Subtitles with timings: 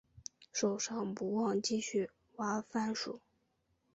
[0.51, 3.21] 手上不忘继续挖番薯